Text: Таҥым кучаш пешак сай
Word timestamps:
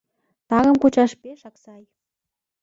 Таҥым 0.49 0.75
кучаш 0.81 1.11
пешак 1.21 1.55
сай 1.63 1.83